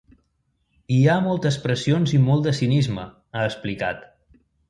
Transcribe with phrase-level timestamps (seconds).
[0.95, 3.05] Hi ha moltes pressions i molt de cinisme,
[3.41, 4.01] ha explicat.